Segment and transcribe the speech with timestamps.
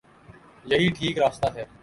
[0.65, 1.63] یہی ٹھیک راستہ ہے۔